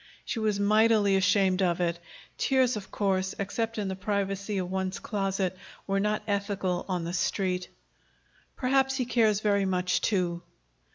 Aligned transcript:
She 0.25 0.39
was 0.39 0.59
mightily 0.59 1.15
ashamed 1.15 1.61
of 1.61 1.79
it. 1.79 1.99
Tears, 2.35 2.75
of 2.75 2.89
course, 2.89 3.35
except 3.37 3.77
in 3.77 3.87
the 3.87 3.95
privacy 3.95 4.57
of 4.57 4.71
one's 4.71 4.97
closet, 4.97 5.55
were 5.85 5.99
not 5.99 6.23
ethical 6.25 6.87
on 6.89 7.03
the 7.03 7.13
Street. 7.13 7.69
"Perhaps 8.55 8.95
he 8.95 9.05
cares 9.05 9.41
very 9.41 9.65
much, 9.65 10.01
too." 10.01 10.41